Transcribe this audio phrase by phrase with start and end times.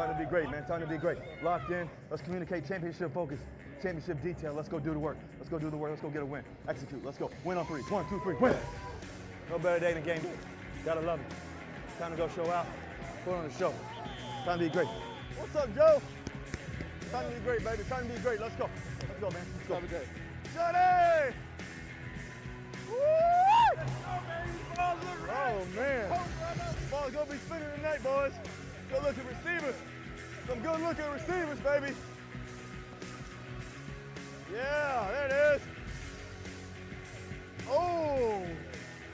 [0.00, 0.64] Time to be great, man.
[0.64, 1.18] Time to be great.
[1.42, 1.86] Locked in.
[2.08, 3.38] Let's communicate championship focus.
[3.82, 4.54] Championship detail.
[4.54, 5.18] Let's go do the work.
[5.36, 5.90] Let's go do the work.
[5.90, 6.42] Let's go get a win.
[6.68, 7.04] Execute.
[7.04, 7.28] Let's go.
[7.44, 7.82] Win on three.
[7.82, 8.34] One, two, three.
[8.36, 8.56] Win.
[9.50, 10.32] No better day than game day.
[10.86, 11.26] Gotta love it.
[11.98, 12.64] Time to go show out.
[13.26, 13.74] Put on the show.
[14.46, 14.88] Time to be great.
[15.36, 16.00] What's up, Joe?
[17.12, 17.82] Time to be great, baby.
[17.90, 18.40] Time to be great.
[18.40, 18.70] Let's go.
[19.06, 19.44] Let's go, man.
[19.54, 19.74] Let's go.
[19.74, 20.08] Time to be great.
[20.54, 21.34] Johnny!
[22.88, 22.96] Woo!
[25.28, 26.20] Oh, man.
[26.90, 28.32] Ball's gonna be spinning tonight, boys.
[28.90, 29.76] Good looking receivers.
[30.48, 31.94] Some good looking receivers, baby.
[34.52, 35.62] Yeah, there it is.
[37.68, 38.42] Oh,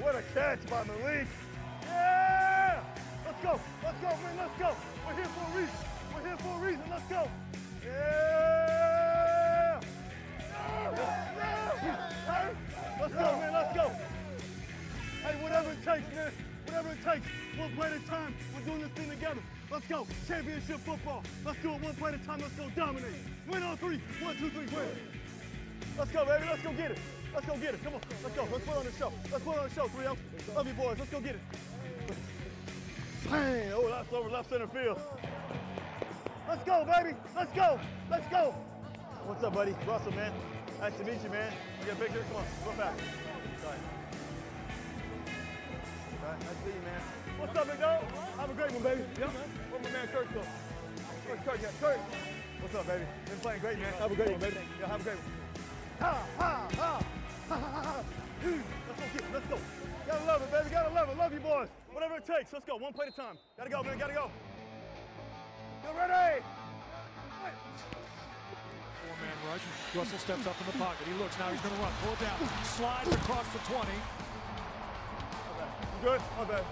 [0.00, 1.28] what a catch by Malik.
[1.84, 2.82] Yeah!
[3.24, 4.74] Let's go, let's go, man, let's go.
[5.06, 5.76] We're here for a reason.
[6.14, 7.30] We're here for a reason, let's go.
[7.84, 8.60] Yeah!
[13.00, 13.92] Let's go, man, let's go.
[15.22, 16.32] Hey, whatever it takes, man.
[16.66, 17.26] Whatever it takes.
[17.58, 18.34] One play at a time.
[18.54, 19.40] We're doing this thing together.
[19.70, 20.06] Let's go.
[20.26, 21.22] Championship football.
[21.44, 22.40] Let's do it one play at a time.
[22.40, 23.14] Let's go dominate.
[23.48, 24.00] Win on three.
[24.20, 24.88] One, two, three, win.
[25.98, 26.46] Let's go, baby.
[26.48, 26.98] Let's go get it.
[27.34, 27.84] Let's go get it.
[27.84, 28.00] Come on.
[28.22, 28.48] Let's go.
[28.50, 29.12] Let's put on the show.
[29.30, 30.04] Let's put on the show, 3
[30.54, 30.96] Love you, boys.
[30.98, 31.40] Let's go get it.
[33.28, 33.72] Bang.
[33.72, 34.98] Oh, that's over left center field.
[36.48, 37.16] Let's go, baby.
[37.36, 37.78] Let's go.
[38.10, 38.54] Let's go.
[39.26, 39.74] What's up, buddy?
[39.86, 40.32] Russell, man.
[40.80, 41.52] Nice to meet you, man.
[41.80, 42.24] You got a picture?
[42.28, 42.44] Come on.
[42.64, 42.94] Go back.
[43.62, 43.99] Sorry.
[46.40, 47.02] Nice to meet you, man.
[47.38, 48.04] What's up, big dog?
[48.36, 49.04] Have a great one, baby.
[49.18, 49.28] Yeah.
[49.28, 50.40] Where my man Kurt go?
[50.40, 51.60] Where's Kurt?
[51.60, 52.00] Yeah, Kurt.
[52.60, 53.04] What's up, baby?
[53.26, 53.92] Been playing great, man.
[54.00, 54.56] Have a great one, baby.
[54.80, 55.32] Yeah, have a great one.
[56.00, 57.04] Ha, ha, ha.
[57.48, 58.04] Ha, ha, ha.
[58.40, 59.24] Let's go get.
[59.32, 59.58] Let's go.
[60.06, 60.70] Gotta love it, baby.
[60.70, 61.16] Gotta love it.
[61.16, 61.68] Love you, boys.
[61.92, 62.52] Whatever it takes.
[62.52, 62.76] Let's go.
[62.76, 63.36] One play at a time.
[63.56, 63.98] Gotta go, man.
[63.98, 64.30] Gotta go.
[65.84, 66.42] Get ready.
[69.00, 69.64] Four-man rush.
[69.96, 71.06] Russell steps up in the pocket.
[71.06, 71.38] He looks.
[71.38, 71.92] Now he's going to run.
[72.04, 72.38] Pull it down.
[72.64, 73.88] Slides across the 20.
[76.02, 76.20] Good?
[76.38, 76.64] My bad.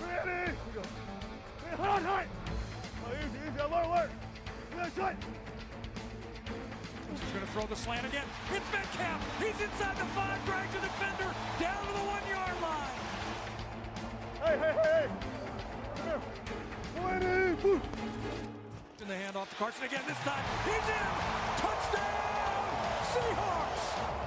[0.00, 0.30] Ready?
[0.30, 0.82] Here we go.
[1.68, 2.28] Hey, hard, hard.
[3.04, 3.60] Oh, easy, easy.
[3.60, 4.10] Alert, alert.
[4.74, 5.16] Yeah, shut.
[7.12, 8.24] He's going to throw the slant again.
[8.54, 9.20] It's Metcalf.
[9.38, 10.40] He's inside the five.
[10.46, 11.28] Drags the defender
[11.60, 12.98] down to the one-yard line.
[14.44, 15.08] Hey, hey, hey, hey.
[15.96, 16.22] Come here.
[17.04, 17.62] Ready?
[17.62, 17.80] Woo.
[19.02, 20.00] In the handoff to Carson again.
[20.08, 21.10] This time he's in.
[21.60, 22.64] Touchdown,
[23.12, 24.23] Seahawks.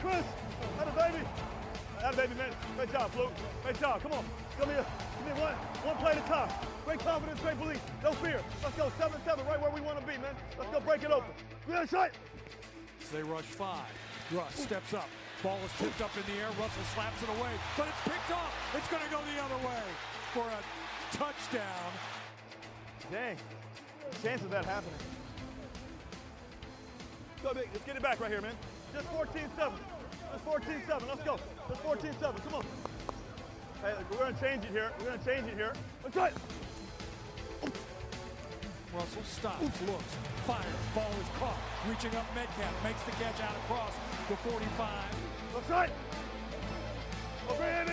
[0.00, 0.24] Chris.
[0.78, 1.24] That a baby.
[2.00, 2.52] That a baby, man.
[2.76, 3.32] Great job, Fluke.
[3.62, 4.02] Great job.
[4.02, 4.24] Come on.
[4.58, 4.84] Come here.
[5.18, 5.52] Give me one.
[5.84, 6.48] One play at a time.
[6.84, 7.80] Great confidence, great belief.
[8.02, 8.40] No fear.
[8.62, 8.90] Let's go.
[8.98, 10.34] 7-7, right where we want to be, man.
[10.58, 11.30] Let's go break it open.
[11.68, 12.10] Yeah, shot.
[13.12, 13.84] They rush five.
[14.32, 15.08] Russ steps up.
[15.42, 16.48] Ball is tipped up in the air.
[16.60, 18.52] Russell slaps it away, but it's picked off.
[18.76, 19.82] It's going to go the other way
[20.32, 21.90] for a touchdown.
[23.10, 23.36] Dang.
[24.22, 24.94] Chance of that happening.
[27.42, 27.68] Go big.
[27.72, 28.54] Let's get it back right here, man.
[28.92, 29.72] Just 14-7.
[30.32, 31.08] Just 14-7.
[31.08, 31.38] Let's go.
[31.68, 32.44] Just 14-7.
[32.44, 32.64] Come on.
[33.82, 34.90] Hey, look, we're going to change it here.
[34.98, 35.72] We're going to change it here.
[36.02, 36.34] Let's try it.
[38.92, 40.64] Russell stops, looks, fires.
[40.94, 41.56] Ball is caught.
[41.88, 42.84] Reaching up Metcalf.
[42.84, 43.92] Makes the catch out across
[44.28, 44.88] the 45.
[45.54, 45.92] Let's try it.
[47.48, 47.92] Over Andy.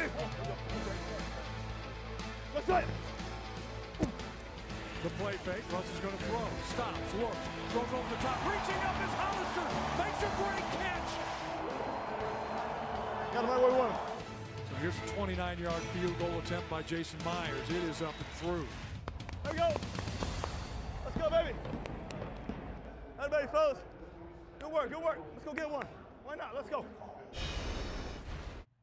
[2.55, 2.87] Let's try it.
[5.07, 5.63] The play fake.
[5.71, 6.43] Russell's going to throw.
[6.67, 7.37] Stops, looks,
[7.69, 8.43] throws over the top.
[8.43, 9.63] Reaching up is Hollister.
[10.03, 11.09] Makes a great catch.
[13.33, 13.99] Got him right where we want him.
[14.67, 17.69] So here's a 29-yard field goal attempt by Jason Myers.
[17.69, 18.67] It is up and through.
[19.43, 19.69] There we go.
[21.05, 21.55] Let's go, baby.
[23.17, 23.77] Hey, baby, fellas.
[24.59, 25.19] Good work, good work.
[25.35, 25.85] Let's go get one.
[26.25, 26.53] Why not?
[26.53, 26.83] Let's go.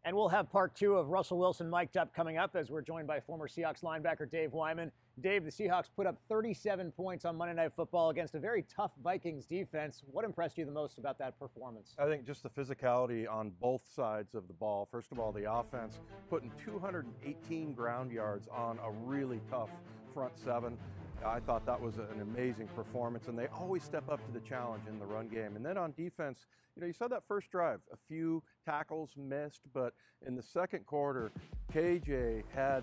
[0.07, 3.07] And we'll have part two of Russell Wilson mic'd up coming up as we're joined
[3.07, 4.91] by former Seahawks linebacker Dave Wyman.
[5.21, 8.91] Dave, the Seahawks put up 37 points on Monday Night Football against a very tough
[9.03, 10.03] Vikings defense.
[10.11, 11.95] What impressed you the most about that performance?
[11.99, 14.89] I think just the physicality on both sides of the ball.
[14.91, 19.71] First of all, the offense putting 218 ground yards on a really tough
[20.13, 20.77] front seven.
[21.25, 24.83] I thought that was an amazing performance, and they always step up to the challenge
[24.89, 25.55] in the run game.
[25.55, 29.63] And then on defense, you know, you saw that first drive, a few tackles missed,
[29.73, 29.95] but
[30.27, 31.31] in the second quarter,
[31.73, 32.83] KJ had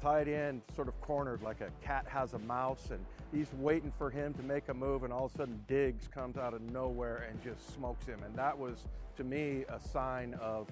[0.00, 4.10] tight end sort of cornered like a cat has a mouse, and he's waiting for
[4.10, 7.28] him to make a move, and all of a sudden Diggs comes out of nowhere
[7.28, 8.22] and just smokes him.
[8.24, 8.84] And that was,
[9.16, 10.68] to me, a sign of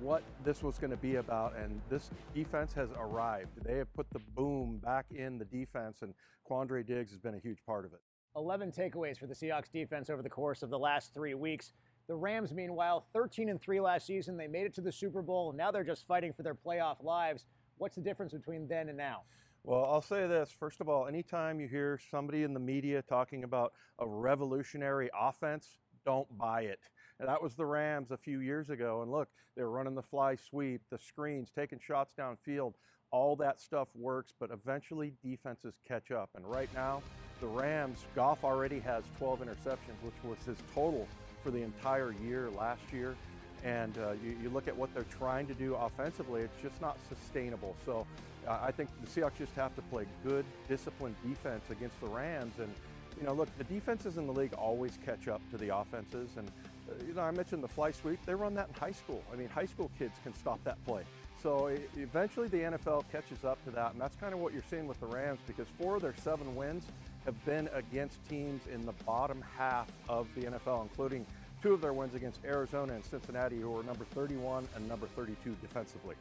[0.00, 3.48] what this was going to be about, and this defense has arrived.
[3.64, 6.12] They have put the boom back in the defense, and
[6.48, 8.00] Quandre Diggs has been a huge part of it.
[8.36, 11.72] 11 takeaways for the Seahawks defense over the course of the last three weeks.
[12.06, 14.36] The Rams, meanwhile, 13 and 3 last season.
[14.36, 15.52] They made it to the Super Bowl.
[15.52, 17.46] Now they're just fighting for their playoff lives.
[17.78, 19.22] What's the difference between then and now?
[19.62, 20.50] Well, I'll say this.
[20.50, 25.76] First of all, anytime you hear somebody in the media talking about a revolutionary offense,
[26.04, 26.80] don't buy it.
[27.18, 29.02] And that was the Rams a few years ago.
[29.02, 32.74] And look, they were running the fly sweep, the screens, taking shots downfield.
[33.10, 36.30] All that stuff works, but eventually defenses catch up.
[36.34, 37.02] And right now,
[37.40, 41.06] the Rams, Goff already has 12 interceptions, which was his total
[41.42, 43.16] for the entire year last year.
[43.66, 46.96] And uh, you, you, look at what they're trying to do offensively, it's just not
[47.08, 47.74] sustainable.
[47.84, 48.06] So
[48.46, 52.54] uh, I think the Seahawks just have to play good, disciplined defense against the Rams.
[52.60, 52.72] And,
[53.18, 56.30] you know, look, the defenses in the league always catch up to the offenses.
[56.36, 56.48] And,
[56.88, 58.24] uh, you know, I mentioned the fly sweep.
[58.24, 59.20] They run that in high school.
[59.32, 61.02] I mean, high school kids can stop that play.
[61.42, 64.86] So eventually the NFL catches up to that, and that's kind of what you're seeing
[64.86, 66.84] with the Rams because four of their seven wins
[67.24, 71.26] have been against teams in the bottom half of the NFL, including
[71.62, 75.56] two of their wins against Arizona and Cincinnati, who were number 31 and number 32
[75.60, 76.14] defensively.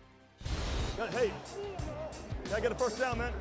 [1.12, 1.32] Hey,
[2.50, 3.34] gotta get a first down, man.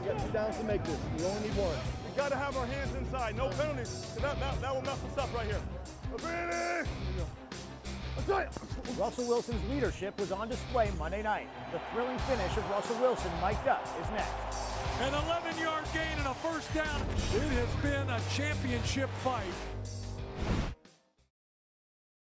[0.00, 0.98] We got two downs to make this.
[1.16, 1.76] We only need one.
[2.06, 3.36] We gotta have our hands inside.
[3.36, 4.14] No penalties.
[4.20, 5.60] That, that, that will mess us up right here.
[6.24, 6.88] Ready?
[8.98, 11.48] Russell Wilson's leadership was on display Monday night.
[11.72, 14.32] The thrilling finish of Russell Wilson mic'd up is next.
[15.00, 17.00] An 11-yard gain and a first down.
[17.34, 19.44] It has been a championship fight.